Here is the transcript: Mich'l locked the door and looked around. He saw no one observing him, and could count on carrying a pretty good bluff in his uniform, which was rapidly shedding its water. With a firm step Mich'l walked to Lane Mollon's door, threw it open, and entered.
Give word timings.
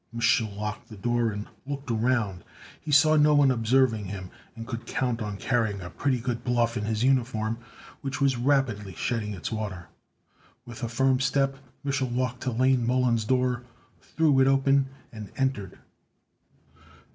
Mich'l 0.11 0.49
locked 0.57 0.89
the 0.89 0.97
door 0.97 1.29
and 1.31 1.45
looked 1.67 1.91
around. 1.91 2.43
He 2.79 2.91
saw 2.91 3.15
no 3.15 3.35
one 3.35 3.51
observing 3.51 4.05
him, 4.05 4.31
and 4.55 4.65
could 4.65 4.87
count 4.87 5.21
on 5.21 5.37
carrying 5.37 5.79
a 5.79 5.91
pretty 5.91 6.17
good 6.19 6.43
bluff 6.43 6.75
in 6.75 6.85
his 6.85 7.03
uniform, 7.03 7.59
which 8.01 8.19
was 8.19 8.35
rapidly 8.35 8.95
shedding 8.95 9.35
its 9.35 9.51
water. 9.51 9.89
With 10.65 10.81
a 10.81 10.89
firm 10.89 11.19
step 11.19 11.55
Mich'l 11.85 12.09
walked 12.09 12.41
to 12.41 12.51
Lane 12.51 12.83
Mollon's 12.87 13.25
door, 13.25 13.61
threw 14.01 14.39
it 14.39 14.47
open, 14.47 14.89
and 15.11 15.31
entered. 15.37 15.77